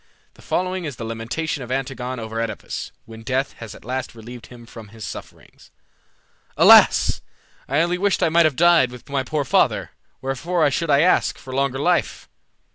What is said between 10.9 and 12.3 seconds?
ask For longer life?